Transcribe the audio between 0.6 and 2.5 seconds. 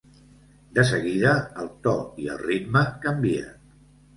De seguida, el to i el